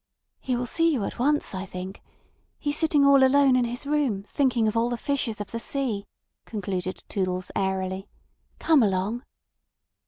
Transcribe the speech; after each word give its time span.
"He 0.39 0.55
will 0.55 0.65
see 0.65 0.91
you 0.91 1.03
at 1.03 1.19
once, 1.19 1.53
I 1.53 1.63
think. 1.63 2.01
He's 2.57 2.75
sitting 2.75 3.05
all 3.05 3.23
alone 3.23 3.55
in 3.55 3.65
his 3.65 3.85
room 3.85 4.23
thinking 4.23 4.67
of 4.67 4.75
all 4.75 4.89
the 4.89 4.97
fishes 4.97 5.39
of 5.39 5.51
the 5.51 5.59
sea," 5.59 6.07
concluded 6.43 7.03
Toodles 7.07 7.51
airily. 7.55 8.07
"Come 8.57 8.81
along." 8.81 9.21